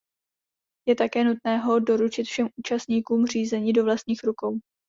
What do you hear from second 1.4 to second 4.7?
ho doručit všem účastníkům řízení do vlastních rukou.